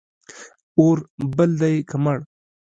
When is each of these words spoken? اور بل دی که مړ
اور 0.79 0.97
بل 1.35 1.49
دی 1.61 1.75
که 1.89 1.97
مړ 2.03 2.17